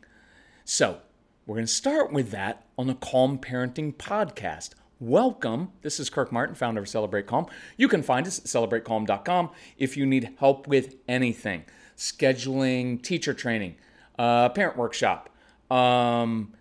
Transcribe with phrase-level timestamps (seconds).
[0.66, 1.00] So,
[1.47, 4.70] we're going to start with that on the Calm Parenting Podcast.
[5.00, 5.72] Welcome.
[5.80, 7.47] This is Kirk Martin, founder of Celebrate Calm.
[7.78, 11.65] You can find us at celebratecalm.com if you need help with anything
[11.97, 13.76] scheduling teacher training,
[14.19, 15.31] uh, parent workshop,
[15.71, 16.53] um,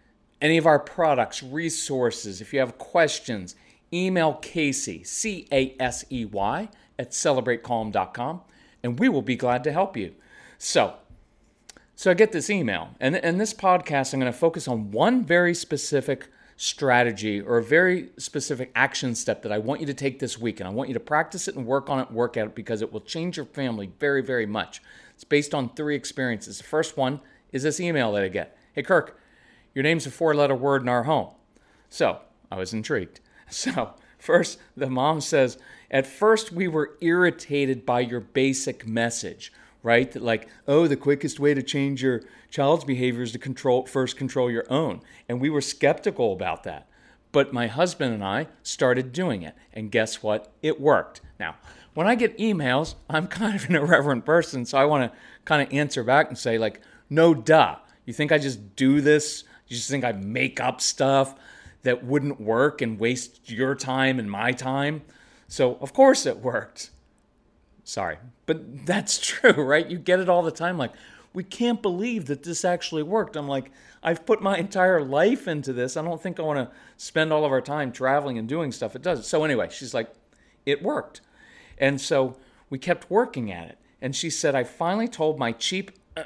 [0.42, 2.40] any of our products, resources.
[2.40, 3.56] If you have questions,
[3.94, 8.42] email Casey, C A S E Y, at celebratecalm.com,
[8.84, 10.14] and we will be glad to help you.
[10.58, 10.96] So,
[11.96, 15.24] so I get this email, and in this podcast, I'm going to focus on one
[15.24, 20.20] very specific strategy or a very specific action step that I want you to take
[20.20, 20.60] this week.
[20.60, 22.82] And I want you to practice it and work on it, work at it because
[22.82, 24.82] it will change your family very, very much.
[25.14, 26.58] It's based on three experiences.
[26.58, 27.20] The first one
[27.52, 29.20] is this email that I get Hey, Kirk,
[29.76, 31.30] your name's a four letter word in our home.
[31.90, 32.20] So
[32.52, 33.20] I was intrigued.
[33.50, 35.58] So, first, the mom says,
[35.92, 40.12] At first, we were irritated by your basic message, right?
[40.12, 44.18] That, like, oh, the quickest way to change your child's behavior is to control, first
[44.18, 45.02] control your own.
[45.28, 46.88] And we were skeptical about that.
[47.32, 49.56] But my husband and I started doing it.
[49.74, 50.52] And guess what?
[50.62, 51.22] It worked.
[51.40, 51.56] Now,
[51.96, 54.66] when I get emails, I'm kind of an irreverent person.
[54.66, 56.80] So I want to kind of answer back and say, like,
[57.10, 57.78] no duh.
[58.06, 59.44] You think I just do this?
[59.68, 61.36] You just think I make up stuff?
[61.84, 65.04] That wouldn't work and waste your time and my time.
[65.48, 66.90] So, of course, it worked.
[67.84, 69.88] Sorry, but that's true, right?
[69.88, 70.78] You get it all the time.
[70.78, 70.94] Like,
[71.34, 73.36] we can't believe that this actually worked.
[73.36, 75.98] I'm like, I've put my entire life into this.
[75.98, 78.96] I don't think I want to spend all of our time traveling and doing stuff.
[78.96, 79.26] It doesn't.
[79.26, 80.14] So, anyway, she's like,
[80.66, 81.22] it worked.
[81.78, 82.38] And so
[82.70, 83.78] we kept working at it.
[84.02, 86.24] And she said, I finally told my cheap, uh,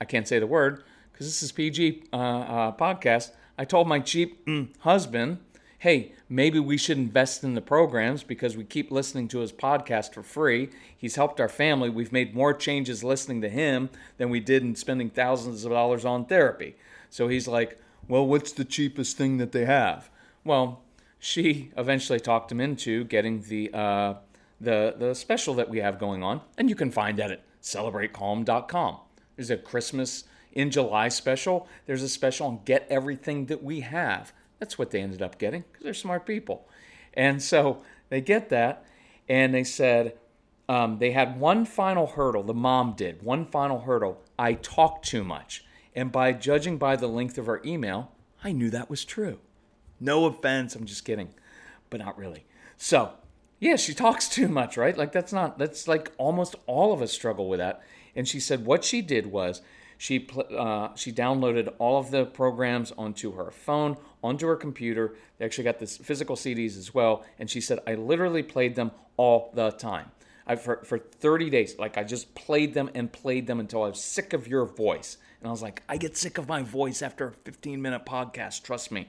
[0.00, 3.30] I can't say the word because this is PG uh, uh, podcast.
[3.58, 5.38] I told my cheap mm, husband,
[5.78, 10.14] hey, maybe we should invest in the programs because we keep listening to his podcast
[10.14, 10.70] for free.
[10.96, 11.88] He's helped our family.
[11.88, 16.04] We've made more changes listening to him than we did in spending thousands of dollars
[16.04, 16.76] on therapy.
[17.10, 20.10] So he's like, well, what's the cheapest thing that they have?
[20.44, 20.82] Well,
[21.18, 24.14] she eventually talked him into getting the uh,
[24.60, 28.98] the the special that we have going on, and you can find that at celebratecalm.com.
[29.36, 30.24] There's a Christmas
[30.56, 34.32] in July special, there's a special on Get Everything That We Have.
[34.58, 36.66] That's what they ended up getting because they're smart people.
[37.12, 38.86] And so they get that,
[39.28, 40.14] and they said
[40.66, 44.22] um, they had one final hurdle, the mom did, one final hurdle.
[44.38, 45.62] I talk too much.
[45.94, 48.12] And by judging by the length of her email,
[48.42, 49.38] I knew that was true.
[50.00, 51.34] No offense, I'm just kidding,
[51.90, 52.46] but not really.
[52.78, 53.12] So,
[53.60, 54.96] yeah, she talks too much, right?
[54.96, 57.82] Like, that's not, that's like almost all of us struggle with that.
[58.14, 59.60] And she said what she did was
[59.98, 65.14] she uh, she downloaded all of the programs onto her phone, onto her computer.
[65.38, 68.90] They actually got the physical CDs as well, and she said I literally played them
[69.16, 70.10] all the time.
[70.46, 71.78] I, for, for 30 days.
[71.78, 75.16] Like I just played them and played them until I was sick of your voice.
[75.40, 78.62] And I was like, I get sick of my voice after a 15 minute podcast,
[78.62, 79.08] trust me.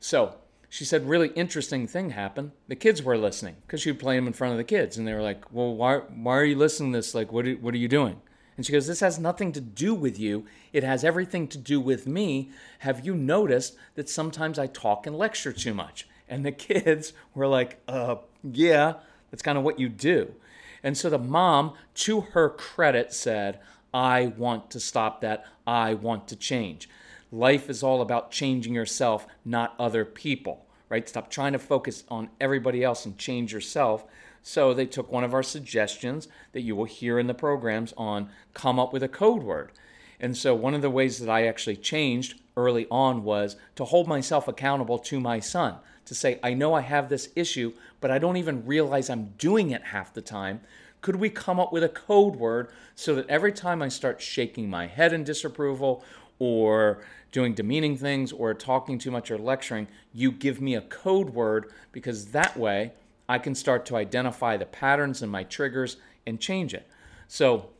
[0.00, 0.36] So
[0.68, 2.52] she said, really interesting thing happened.
[2.68, 4.96] The kids were listening because she'd play them in front of the kids.
[4.96, 7.14] And they were like, well, why, why are you listening to this?
[7.14, 8.20] Like, what are, what are you doing?
[8.56, 10.46] And she goes, This has nothing to do with you.
[10.72, 12.50] It has everything to do with me.
[12.80, 16.08] Have you noticed that sometimes I talk and lecture too much?
[16.28, 18.94] And the kids were like, Uh, yeah,
[19.30, 20.34] that's kind of what you do.
[20.82, 23.58] And so the mom, to her credit, said,
[23.92, 25.46] I want to stop that.
[25.66, 26.88] I want to change.
[27.32, 31.08] Life is all about changing yourself, not other people, right?
[31.08, 34.04] Stop trying to focus on everybody else and change yourself.
[34.46, 38.28] So they took one of our suggestions that you will hear in the programs on
[38.52, 39.72] come up with a code word.
[40.20, 44.06] And so one of the ways that I actually changed early on was to hold
[44.06, 48.18] myself accountable to my son, to say, I know I have this issue, but I
[48.18, 50.60] don't even realize I'm doing it half the time.
[51.00, 54.68] Could we come up with a code word so that every time I start shaking
[54.68, 56.04] my head in disapproval
[56.38, 57.02] or
[57.32, 61.72] doing demeaning things or talking too much or lecturing, you give me a code word
[61.92, 62.92] because that way
[63.28, 66.86] I can start to identify the patterns and my triggers and change it.
[67.28, 67.70] So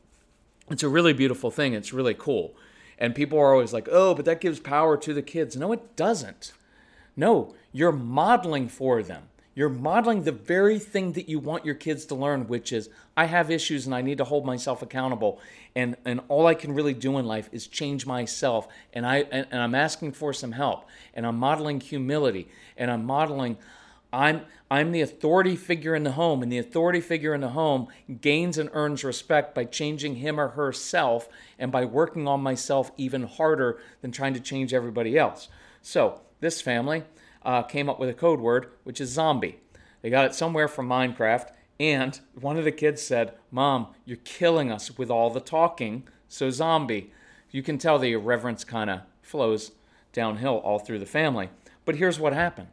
[0.70, 1.75] it's a really beautiful thing.
[1.75, 2.55] It's really cool.
[2.99, 5.56] And people are always like, oh, but that gives power to the kids.
[5.56, 6.52] No, it doesn't.
[7.17, 9.29] No, you're modeling for them.
[9.56, 13.26] You're modeling the very thing that you want your kids to learn, which is I
[13.26, 15.41] have issues and I need to hold myself accountable.
[15.76, 18.67] And, and all I can really do in life is change myself.
[18.93, 20.88] And, I, and, and I'm asking for some help.
[21.14, 22.49] And I'm modeling humility.
[22.76, 23.56] And I'm modeling
[24.14, 27.88] I'm I'm the authority figure in the home, and the authority figure in the home
[28.20, 31.28] gains and earns respect by changing him or herself
[31.58, 35.49] and by working on myself even harder than trying to change everybody else.
[35.82, 37.02] So this family
[37.44, 39.58] uh, came up with a code word, which is zombie.
[40.00, 41.50] They got it somewhere from Minecraft,
[41.81, 46.50] and one of the kids said, "Mom, you're killing us with all the talking." So
[46.50, 47.12] zombie.
[47.50, 49.72] You can tell the irreverence kind of flows
[50.12, 51.50] downhill all through the family.
[51.84, 52.69] But here's what happened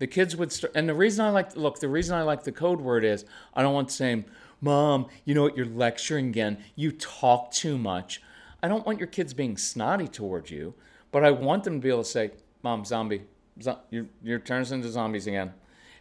[0.00, 2.52] the kids would start, and the reason I like, look, the reason I like the
[2.52, 4.24] code word is I don't want saying,
[4.62, 6.58] Mom, you know what, you're lecturing again.
[6.74, 8.22] You talk too much.
[8.62, 10.74] I don't want your kids being snotty towards you,
[11.12, 12.30] but I want them to be able to say,
[12.62, 13.22] Mom, zombie,
[13.62, 15.52] zo- you're, you're turning into zombies again.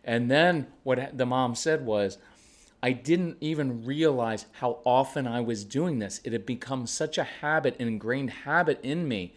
[0.05, 2.17] And then what the mom said was,
[2.81, 6.21] I didn't even realize how often I was doing this.
[6.23, 9.33] It had become such a habit, an ingrained habit in me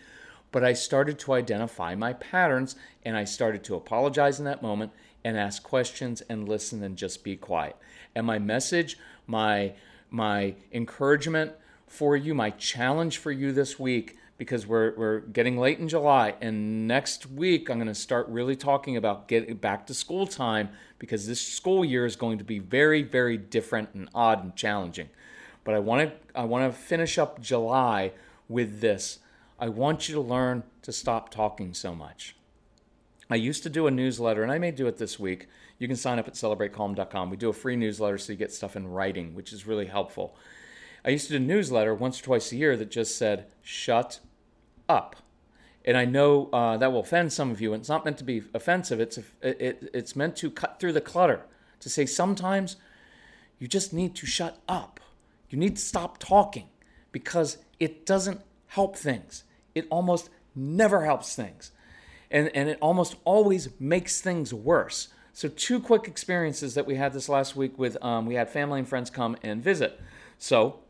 [0.53, 4.93] but I started to identify my patterns and I started to apologize in that moment
[5.25, 7.77] and ask questions and listen and just be quiet.
[8.15, 9.73] And my message, my
[10.11, 11.53] my encouragement
[11.87, 16.35] for you, my challenge for you this week because we're, we're getting late in July.
[16.41, 20.71] And next week, I'm going to start really talking about getting back to school time
[20.99, 25.09] because this school year is going to be very, very different and odd and challenging.
[25.65, 28.13] But I want to, I want to finish up July
[28.49, 29.21] with this.
[29.59, 32.37] I want you to learn to stop talking so much.
[33.31, 35.49] I used to do a newsletter, and I may do it this week.
[35.79, 37.31] You can sign up at celebratecalm.com.
[37.31, 40.37] We do a free newsletter so you get stuff in writing, which is really helpful.
[41.05, 44.21] I used to do a newsletter once or twice a year that just said, shut
[44.89, 45.17] up.
[45.85, 48.25] And I know uh, that will offend some of you, and it's not meant to
[48.25, 49.01] be offensive.
[49.01, 51.47] It's, it, it's meant to cut through the clutter,
[51.81, 52.77] to say sometimes
[53.59, 55.01] you just need to shut up.
[55.51, 56.69] You need to stop talking
[57.11, 58.41] because it doesn't
[58.75, 61.73] help things it almost never helps things.
[62.31, 65.09] And, and it almost always makes things worse.
[65.35, 68.79] So, two quick experiences that we had this last week with um, we had family
[68.79, 69.99] and friends come and visit.
[70.39, 70.81] So,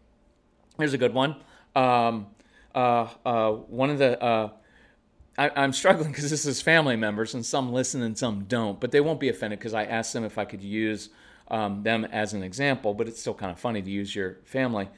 [0.78, 1.36] here's a good one.
[1.76, 2.26] Um,
[2.74, 4.50] uh, uh, one of the uh,
[5.38, 8.90] I, am struggling because this is family members and some listen and some don't, but
[8.90, 11.10] they won't be offended because I asked them if I could use
[11.48, 14.88] um, them as an example, but it's still kind of funny to use your family.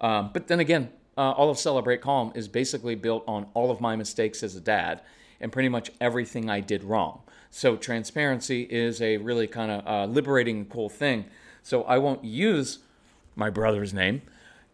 [0.00, 3.80] Um, but then again, uh, all of Celebrate Calm is basically built on all of
[3.80, 5.00] my mistakes as a dad
[5.40, 7.22] and pretty much everything I did wrong.
[7.50, 11.26] So transparency is a really kind of uh, liberating, cool thing.
[11.62, 12.80] So I won't use
[13.36, 14.22] my brother's name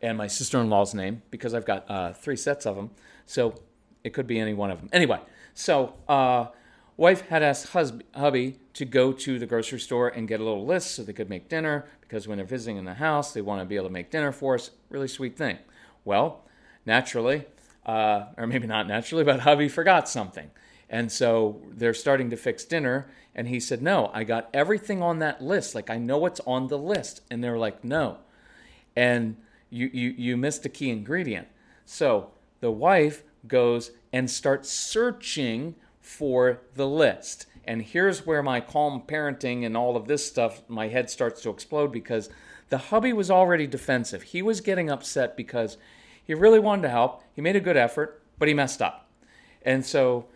[0.00, 2.90] and my sister-in-law's name because I've got uh, three sets of them.
[3.26, 3.54] So
[4.02, 4.88] it could be any one of them.
[4.92, 5.20] Anyway,
[5.54, 6.46] so uh,
[6.96, 10.64] wife had asked husb- hubby to go to the grocery store and get a little
[10.64, 13.60] list so they could make dinner because when they're visiting in the house, they want
[13.60, 14.70] to be able to make dinner for us.
[14.88, 15.58] Really sweet thing.
[16.04, 16.44] Well,
[16.86, 17.46] naturally,
[17.86, 20.50] uh, or maybe not naturally, but hubby forgot something.
[20.88, 23.08] And so they're starting to fix dinner.
[23.34, 25.74] And he said, No, I got everything on that list.
[25.74, 27.22] Like, I know what's on the list.
[27.30, 28.18] And they're like, No.
[28.96, 29.36] And
[29.70, 31.46] you, you, you missed a key ingredient.
[31.84, 32.30] So
[32.60, 37.46] the wife goes and starts searching for the list.
[37.64, 41.50] And here's where my calm parenting and all of this stuff, my head starts to
[41.50, 42.28] explode because
[42.70, 44.22] the hubby was already defensive.
[44.22, 45.76] He was getting upset because
[46.24, 47.22] he really wanted to help.
[47.34, 49.08] He made a good effort, but he messed up.
[49.62, 50.26] And so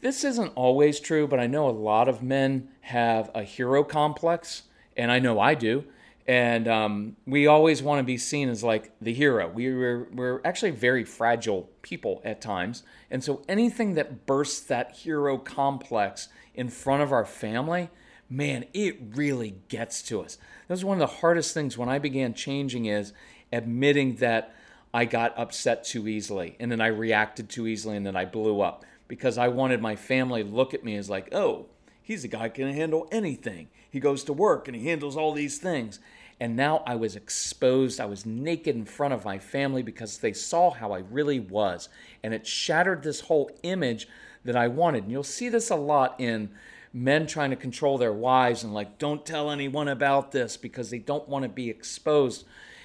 [0.00, 4.62] this isn't always true, but I know a lot of men have a hero complex,
[4.96, 5.84] and I know I do.
[6.26, 9.48] And um, we always want to be seen as like the hero.
[9.48, 12.84] We, we're, we're actually very fragile people at times.
[13.10, 17.90] And so anything that bursts that hero complex in front of our family,
[18.32, 20.38] man, it really gets to us.
[20.66, 23.12] That was one of the hardest things when I began changing is
[23.52, 24.54] admitting that
[24.94, 28.62] I got upset too easily and then I reacted too easily and then I blew
[28.62, 31.66] up because I wanted my family to look at me as like, oh,
[32.02, 33.68] he's a guy who can handle anything.
[33.90, 36.00] He goes to work and he handles all these things.
[36.40, 38.00] And now I was exposed.
[38.00, 41.90] I was naked in front of my family because they saw how I really was.
[42.22, 44.08] And it shattered this whole image
[44.44, 45.04] that I wanted.
[45.04, 46.50] And you'll see this a lot in
[46.92, 50.98] men trying to control their wives and like, don't tell anyone about this because they
[50.98, 52.44] don't want to be exposed.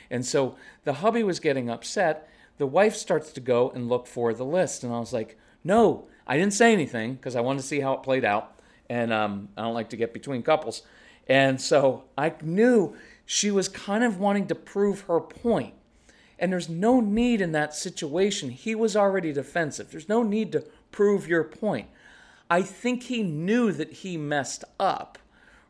[0.09, 2.29] And so the hubby was getting upset.
[2.57, 4.83] The wife starts to go and look for the list.
[4.83, 7.93] And I was like, no, I didn't say anything because I wanted to see how
[7.93, 8.59] it played out.
[8.89, 10.83] And um, I don't like to get between couples.
[11.27, 12.95] And so I knew
[13.25, 15.21] she was kind of wanting to prove her.
[16.39, 18.51] And there's no need in that situation.
[18.51, 19.91] He was already defensive.
[19.91, 21.89] There's no need to prove your point.
[22.49, 25.17] I think he knew that he messed up,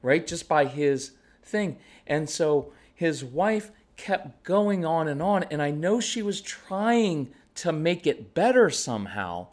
[0.02, 0.26] right?
[0.26, 1.12] Just by his
[1.44, 1.78] thing.
[2.06, 5.44] And so his wife kept going on and on.
[5.44, 9.48] And I know she was trying to make it better somehow,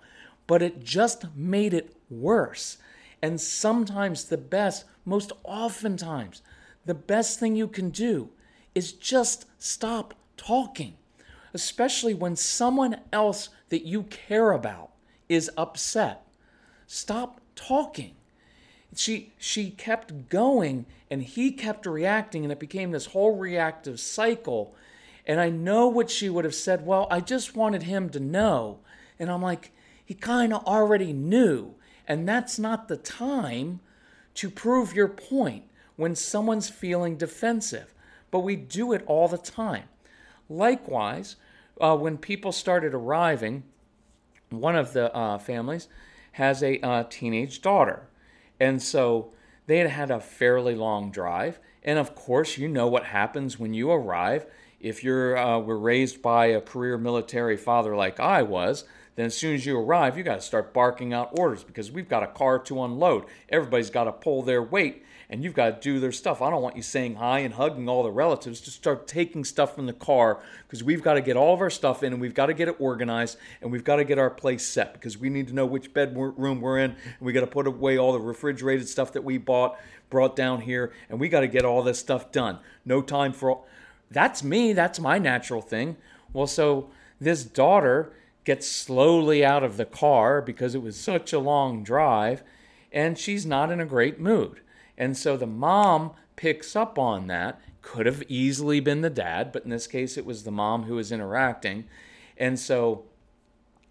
[0.46, 2.76] but it just made it worse.
[3.22, 6.42] And sometimes the best, most oftentimes,
[6.84, 8.28] the best thing you can do
[8.74, 10.94] is just stop talking,
[11.54, 14.90] especially when someone else that you care about
[15.28, 16.23] is upset.
[16.86, 18.14] Stop talking.
[18.94, 24.74] She, she kept going and he kept reacting, and it became this whole reactive cycle.
[25.26, 26.84] And I know what she would have said.
[26.84, 28.80] Well, I just wanted him to know.
[29.18, 29.72] And I'm like,
[30.04, 31.74] he kind of already knew.
[32.06, 33.80] And that's not the time
[34.34, 35.64] to prove your point
[35.96, 37.94] when someone's feeling defensive.
[38.30, 39.84] But we do it all the time.
[40.48, 41.36] Likewise,
[41.80, 43.62] uh, when people started arriving,
[44.50, 45.88] one of the uh, families
[46.34, 48.08] has a uh, teenage daughter.
[48.58, 49.32] And so
[49.66, 51.60] they had had a fairly long drive.
[51.82, 54.46] And of course, you know what happens when you arrive.
[54.80, 59.36] If you're uh, were raised by a career military father like I was, then as
[59.36, 62.28] soon as you arrive, you got to start barking out orders because we've got a
[62.28, 63.26] car to unload.
[63.48, 66.42] Everybody's got to pull their weight and you've got to do their stuff.
[66.42, 68.60] I don't want you saying hi and hugging all the relatives.
[68.60, 71.70] Just start taking stuff from the car because we've got to get all of our
[71.70, 74.30] stuff in and we've got to get it organized and we've got to get our
[74.30, 77.46] place set because we need to know which bedroom we're in and we got to
[77.46, 79.78] put away all the refrigerated stuff that we bought,
[80.10, 82.58] brought down here, and we got to get all this stuff done.
[82.84, 83.66] No time for all.
[84.10, 84.72] That's me.
[84.72, 85.96] That's my natural thing.
[86.32, 86.90] Well, so
[87.20, 88.12] this daughter
[88.44, 92.42] gets slowly out of the car because it was such a long drive
[92.92, 94.60] and she's not in a great mood.
[94.96, 97.60] And so the mom picks up on that.
[97.82, 100.94] Could have easily been the dad, but in this case, it was the mom who
[100.94, 101.84] was interacting.
[102.36, 103.04] And so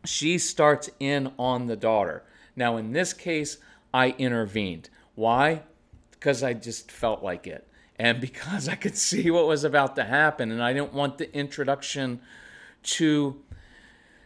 [0.06, 2.24] she starts in on the daughter.
[2.56, 3.58] Now, in this case,
[3.94, 4.90] I intervened.
[5.16, 5.64] Why?
[6.12, 7.68] Because I just felt like it.
[7.98, 10.52] And because I could see what was about to happen.
[10.52, 12.20] And I didn't want the introduction
[12.84, 13.42] to,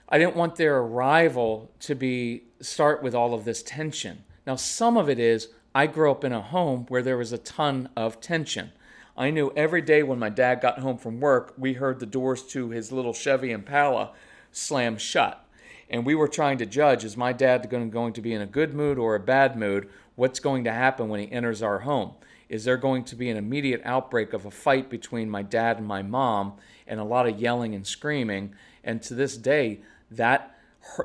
[0.09, 4.23] I didn't want their arrival to be, start with all of this tension.
[4.45, 7.37] Now, some of it is I grew up in a home where there was a
[7.37, 8.71] ton of tension.
[9.15, 12.41] I knew every day when my dad got home from work, we heard the doors
[12.47, 14.13] to his little Chevy Impala
[14.51, 15.45] slam shut.
[15.87, 18.73] And we were trying to judge is my dad going to be in a good
[18.73, 19.87] mood or a bad mood?
[20.15, 22.13] What's going to happen when he enters our home?
[22.49, 25.85] Is there going to be an immediate outbreak of a fight between my dad and
[25.85, 26.53] my mom
[26.87, 28.55] and a lot of yelling and screaming?
[28.83, 30.57] And to this day, that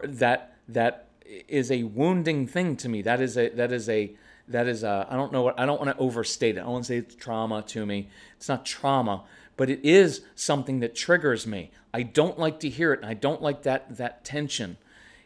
[0.03, 1.09] that that
[1.47, 3.03] is a wounding thing to me.
[3.03, 4.17] That is a that is a
[4.49, 6.61] that is a, I don't know what I don't want to overstate it.
[6.61, 8.09] I want to say it's trauma to me.
[8.37, 9.25] It's not trauma,
[9.57, 11.71] but it is something that triggers me.
[11.95, 14.77] I don't like to hear it, and I don't like that that tension.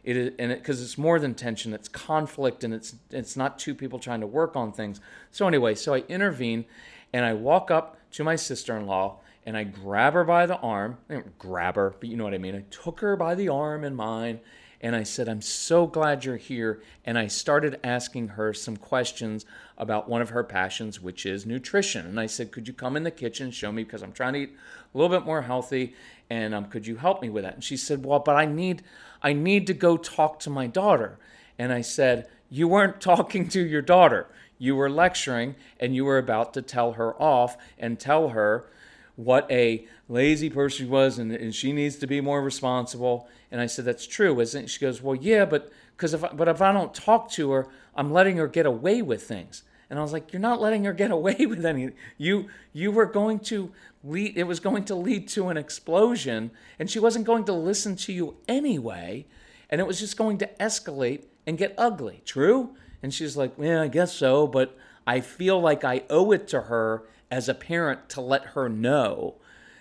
[0.03, 3.59] It is, and because it, it's more than tension, it's conflict, and it's it's not
[3.59, 5.01] two people trying to work on things.
[5.31, 6.65] So anyway, so I intervene,
[7.11, 10.97] and I walk up to my sister-in-law, and I grab her by the arm.
[11.09, 12.55] I didn't grab her, but you know what I mean.
[12.55, 14.39] I took her by the arm in mine,
[14.79, 16.81] and I said, I'm so glad you're here.
[17.03, 19.45] And I started asking her some questions
[19.77, 22.05] about one of her passions, which is nutrition.
[22.05, 24.39] And I said, Could you come in the kitchen, show me, because I'm trying to
[24.39, 24.55] eat
[24.93, 25.95] a little bit more healthy,
[26.29, 27.55] and um, could you help me with that?
[27.55, 28.83] And she said, Well, but I need,
[29.23, 31.17] I need to go talk to my daughter.
[31.57, 34.27] And I said, You weren't talking to your daughter.
[34.59, 38.65] You were lecturing, and you were about to tell her off and tell her
[39.17, 43.27] what a lazy person she was and, and she needs to be more responsible.
[43.51, 44.69] And I said, That's true, isn't it?
[44.69, 47.67] She goes, Well, yeah, but because if I, but if I don't talk to her,
[47.95, 49.63] I'm letting her get away with things.
[49.89, 51.95] And I was like, You're not letting her get away with anything.
[52.17, 53.71] You you were going to
[54.03, 57.95] lead it was going to lead to an explosion, and she wasn't going to listen
[57.97, 59.25] to you anyway,
[59.69, 62.21] and it was just going to escalate and get ugly.
[62.23, 62.75] True?
[63.01, 66.61] And she's like, Yeah, I guess so, but I feel like I owe it to
[66.61, 69.35] her as a parent to let her know.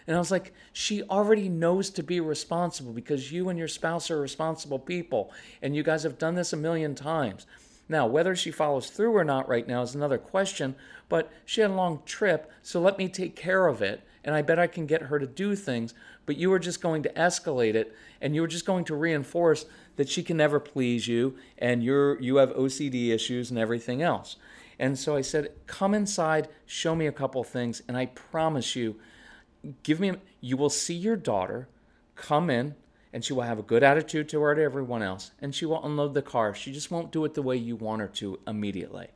[0.07, 4.11] And I was like, she already knows to be responsible because you and your spouse
[4.11, 5.33] are responsible people.
[5.61, 7.47] And you guys have done this a million times.
[7.88, 10.75] Now, whether she follows through or not right now is another question,
[11.09, 14.03] but she had a long trip, so let me take care of it.
[14.25, 17.05] And I bet I can get her to do things, but you were just going
[17.05, 21.07] to escalate it and you were just going to reinforce that she can never please
[21.07, 24.35] you and you're you have OCD issues and everything else.
[24.78, 28.97] And so I said, Come inside, show me a couple things, and I promise you,
[29.83, 31.68] give me, you will see your daughter
[32.14, 32.75] come in,
[33.12, 36.23] and she will have a good attitude toward everyone else, and she will unload the
[36.23, 36.54] car.
[36.54, 39.09] She just won't do it the way you want her to immediately.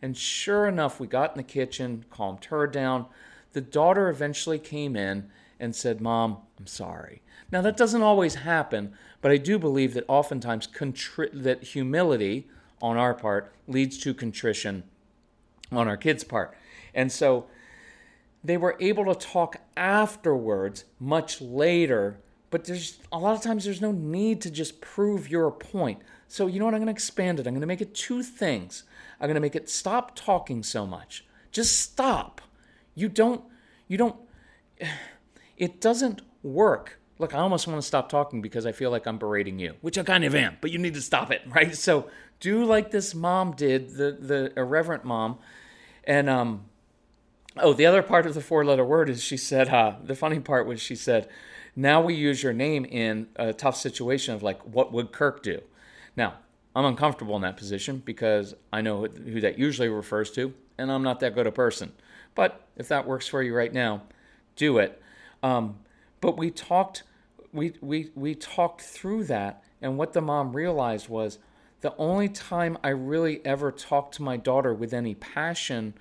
[0.00, 3.06] And sure enough, we got in the kitchen, calmed her down.
[3.52, 5.30] The daughter eventually came in
[5.60, 7.22] and said, Mom, I'm sorry.
[7.50, 12.48] Now, that doesn't always happen, but I do believe that oftentimes contri- that humility
[12.82, 14.84] on our part leads to contrition
[15.70, 16.56] on our kids' part.
[16.94, 17.46] And so
[18.42, 22.18] they were able to talk afterwards, much later,
[22.50, 26.00] but there's a lot of times there's no need to just prove your point.
[26.28, 26.74] So, you know what?
[26.74, 27.46] I'm going to expand it.
[27.46, 28.84] I'm going to make it two things.
[29.20, 31.24] I'm going to make it stop talking so much.
[31.50, 32.40] Just stop.
[32.94, 33.42] You don't,
[33.88, 34.16] you don't,
[35.56, 37.00] it doesn't work.
[37.18, 39.96] Look, I almost want to stop talking because I feel like I'm berating you, which
[39.98, 41.74] I kind of am, but you need to stop it, right?
[41.74, 42.08] So
[42.44, 45.38] do like this mom did, the, the irreverent mom,
[46.06, 46.66] and um,
[47.56, 50.38] oh, the other part of the four letter word is she said, uh, the funny
[50.38, 51.26] part was she said,
[51.74, 55.62] now we use your name in a tough situation of like, what would Kirk do?
[56.18, 56.34] Now,
[56.76, 61.02] I'm uncomfortable in that position because I know who that usually refers to, and I'm
[61.02, 61.92] not that good a person.
[62.34, 64.02] But if that works for you right now,
[64.54, 65.00] do it.
[65.42, 65.78] Um,
[66.20, 67.04] but we talked,
[67.54, 71.38] we, we, we talked through that, and what the mom realized was
[71.84, 75.92] the only time I really ever talk to my daughter with any passion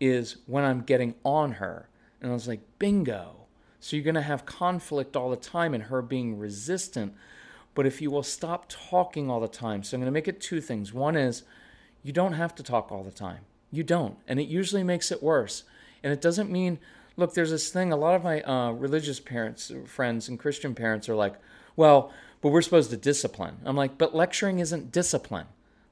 [0.00, 1.88] is when I'm getting on her.
[2.20, 3.36] And I was like, bingo.
[3.78, 7.14] So you're going to have conflict all the time and her being resistant.
[7.76, 10.40] But if you will stop talking all the time, so I'm going to make it
[10.40, 10.92] two things.
[10.92, 11.44] One is
[12.02, 13.42] you don't have to talk all the time.
[13.70, 14.16] You don't.
[14.26, 15.62] And it usually makes it worse.
[16.02, 16.80] And it doesn't mean,
[17.16, 21.08] look, there's this thing, a lot of my uh, religious parents, friends, and Christian parents
[21.08, 21.36] are like,
[21.76, 23.58] well, but we're supposed to discipline.
[23.64, 25.46] I'm like, but lecturing isn't discipline.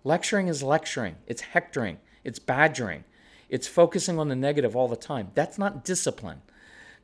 [0.04, 3.04] Lecturing is lecturing, it's hectoring, it's badgering,
[3.48, 5.30] it's focusing on the negative all the time.
[5.34, 6.42] That's not discipline.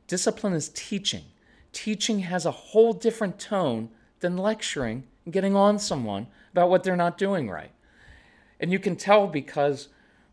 [0.07, 1.23] Discipline is teaching.
[1.73, 6.95] Teaching has a whole different tone than lecturing and getting on someone about what they're
[6.95, 7.71] not doing right.
[8.59, 9.89] And you can tell because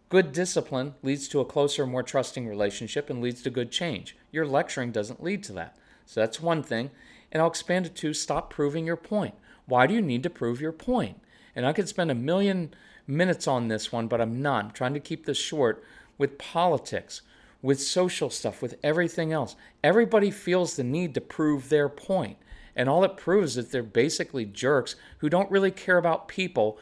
[0.09, 4.17] good discipline leads to a closer, more trusting relationship and leads to good change.
[4.31, 5.77] Your lecturing doesn't lead to that.
[6.07, 6.91] So that's one thing.
[7.33, 9.35] And I'll expand it to stop proving your point.
[9.67, 11.21] Why do you need to prove your point?
[11.55, 12.75] And I could spend a million
[13.07, 14.65] minutes on this one, but I'm not.
[14.65, 15.85] I'm trying to keep this short
[16.19, 17.23] with politics,
[17.63, 19.57] with social stuff, with everything else.
[19.83, 22.37] Everybody feels the need to prove their point.
[22.77, 26.79] And all it proves is that they're basically jerks who don't really care about people.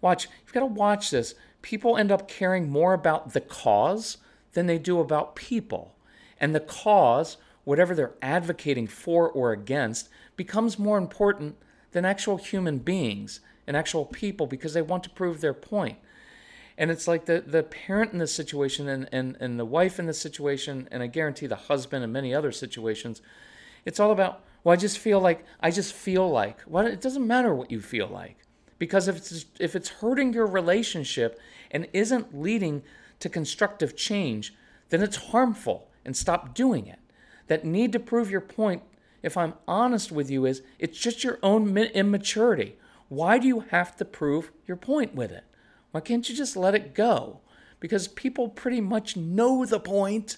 [0.00, 1.34] Watch, you've got to watch this.
[1.62, 4.18] People end up caring more about the cause
[4.52, 5.94] than they do about people.
[6.38, 11.56] And the cause whatever they're advocating for or against becomes more important
[11.92, 15.98] than actual human beings and actual people because they want to prove their point.
[16.78, 20.06] And it's like the, the parent in this situation and, and, and the wife in
[20.06, 23.20] this situation, and I guarantee the husband and many other situations,
[23.84, 26.60] it's all about, well, I just feel like, I just feel like.
[26.66, 28.38] Well, it doesn't matter what you feel like.
[28.78, 31.38] Because if it's, if it's hurting your relationship
[31.70, 32.82] and isn't leading
[33.18, 34.54] to constructive change,
[34.88, 36.99] then it's harmful and stop doing it
[37.50, 38.80] that need to prove your point,
[39.24, 42.76] if I'm honest with you, is it's just your own immaturity.
[43.08, 45.42] Why do you have to prove your point with it?
[45.90, 47.40] Why can't you just let it go?
[47.80, 50.36] Because people pretty much know the point,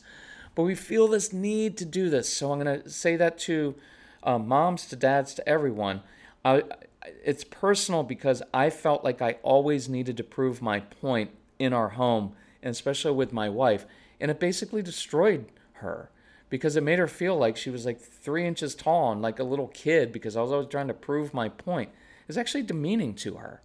[0.55, 2.33] but we feel this need to do this.
[2.35, 3.75] So I'm going to say that to
[4.23, 6.01] uh, moms, to dads, to everyone.
[6.47, 6.63] I,
[7.23, 11.91] it's personal because I felt like I always needed to prove my point in our
[11.91, 13.85] home, and especially with my wife,
[14.19, 15.45] and it basically destroyed
[15.75, 16.09] her
[16.53, 19.43] because it made her feel like she was like three inches tall and like a
[19.43, 21.89] little kid because I was always trying to prove my point.
[22.29, 23.63] It's actually demeaning to her.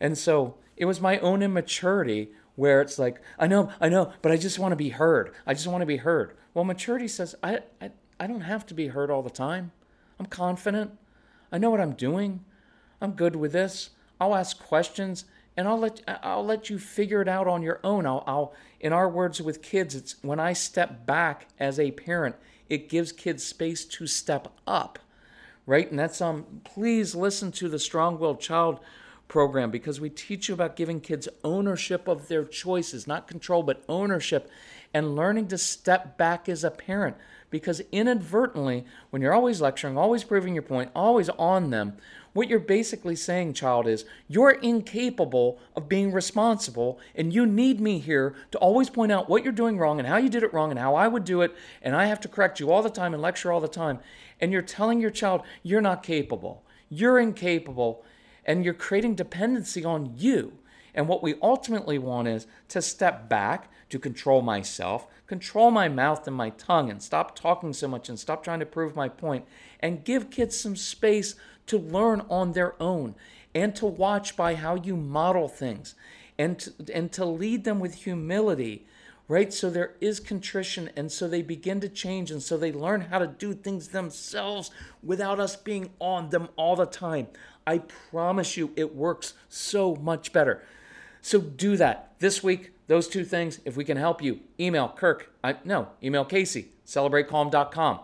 [0.00, 4.32] And so it was my own immaturity where it's like, I know, I know, but
[4.32, 5.32] I just want to be heard.
[5.46, 6.36] I just want to be heard.
[6.54, 9.70] Well, maturity says, I, I, I don't have to be heard all the time.
[10.18, 10.98] I'm confident.
[11.52, 12.44] I know what I'm doing.
[13.00, 13.90] I'm good with this.
[14.20, 15.24] I'll ask questions
[15.58, 18.06] and I'll let I'll let you figure it out on your own.
[18.06, 22.36] I'll, I'll in our words with kids, it's when I step back as a parent,
[22.68, 25.00] it gives kids space to step up.
[25.66, 25.90] Right?
[25.90, 28.78] And that's um please listen to the strong-willed child
[29.26, 33.82] program because we teach you about giving kids ownership of their choices, not control, but
[33.88, 34.48] ownership,
[34.94, 37.16] and learning to step back as a parent.
[37.50, 41.96] Because inadvertently, when you're always lecturing, always proving your point, always on them,
[42.32, 47.98] what you're basically saying, child, is you're incapable of being responsible, and you need me
[47.98, 50.70] here to always point out what you're doing wrong and how you did it wrong
[50.70, 53.14] and how I would do it, and I have to correct you all the time
[53.14, 53.98] and lecture all the time.
[54.40, 56.64] And you're telling your child you're not capable.
[56.88, 58.04] You're incapable
[58.44, 60.54] and you're creating dependency on you.
[60.94, 66.26] And what we ultimately want is to step back, to control myself, control my mouth
[66.26, 69.44] and my tongue, and stop talking so much and stop trying to prove my point,
[69.80, 71.34] and give kids some space
[71.68, 73.14] to learn on their own
[73.54, 75.94] and to watch by how you model things
[76.38, 78.86] and to, and to lead them with humility
[79.28, 79.52] right?
[79.52, 83.18] So there is contrition, and so they begin to change, and so they learn how
[83.18, 84.70] to do things themselves
[85.02, 87.28] without us being on them all the time.
[87.66, 90.64] I promise you, it works so much better.
[91.20, 92.72] So do that this week.
[92.86, 93.60] Those two things.
[93.66, 95.30] If we can help you, email Kirk.
[95.44, 96.70] I, no, email Casey.
[96.86, 98.00] CelebrateCalm.com.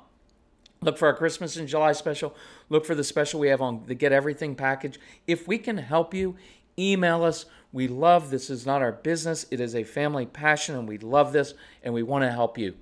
[0.83, 2.37] Look for our Christmas and July special.
[2.75, 4.99] Look for the special we have on the Get Everything package.
[5.29, 6.35] If we can help you,
[6.77, 7.47] email us.
[7.73, 9.47] We love this is not our business.
[9.53, 12.75] It is a family passion, and we love this, and we want to help you.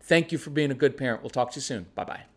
[0.00, 1.22] Thank you for being a good parent.
[1.22, 1.86] We'll talk to you soon.
[1.94, 2.35] Bye bye.